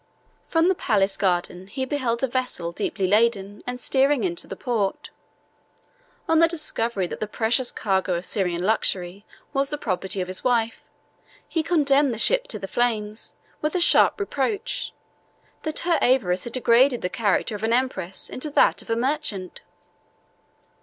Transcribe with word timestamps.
From 0.47 0.67
the 0.67 0.73
palace 0.73 1.15
garden 1.15 1.67
he 1.67 1.85
beheld 1.85 2.23
a 2.23 2.27
vessel 2.27 2.71
deeply 2.71 3.05
laden, 3.05 3.61
and 3.67 3.79
steering 3.79 4.23
into 4.23 4.47
the 4.47 4.55
port: 4.55 5.11
on 6.27 6.39
the 6.39 6.47
discovery 6.47 7.05
that 7.05 7.19
the 7.19 7.27
precious 7.27 7.71
cargo 7.71 8.15
of 8.15 8.25
Syrian 8.25 8.63
luxury 8.63 9.25
was 9.53 9.69
the 9.69 9.77
property 9.77 10.19
of 10.19 10.27
his 10.27 10.43
wife, 10.43 10.81
he 11.47 11.61
condemned 11.61 12.15
the 12.15 12.17
ship 12.17 12.47
to 12.47 12.57
the 12.57 12.67
flames, 12.67 13.35
with 13.61 13.75
a 13.75 13.79
sharp 13.79 14.19
reproach, 14.19 14.91
that 15.61 15.81
her 15.81 15.99
avarice 16.01 16.45
had 16.45 16.53
degraded 16.53 17.03
the 17.03 17.07
character 17.09 17.53
of 17.53 17.61
an 17.61 17.71
empress 17.71 18.27
into 18.27 18.49
that 18.49 18.81
of 18.81 18.89
a 18.89 18.95
merchant. 18.95 19.61